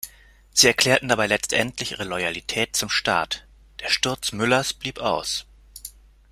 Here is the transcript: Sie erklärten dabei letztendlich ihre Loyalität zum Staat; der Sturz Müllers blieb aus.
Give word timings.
Sie 0.51 0.65
erklärten 0.65 1.09
dabei 1.09 1.27
letztendlich 1.27 1.91
ihre 1.91 2.05
Loyalität 2.05 2.75
zum 2.75 2.89
Staat; 2.89 3.45
der 3.81 3.89
Sturz 3.91 4.31
Müllers 4.31 4.73
blieb 4.73 4.97
aus. 4.97 5.45